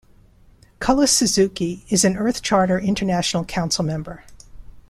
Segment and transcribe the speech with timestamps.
[0.79, 4.23] Cullis-Suzuki is an Earth Charter International Council Member.